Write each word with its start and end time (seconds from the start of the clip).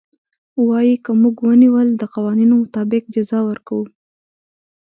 وايي 0.67 0.95
که 1.03 1.11
موږ 1.21 1.35
ونيول 1.47 1.87
د 1.95 2.01
قوانينو 2.13 2.53
مطابق 2.63 3.03
جزا 3.15 3.39
ورکوو. 3.49 3.85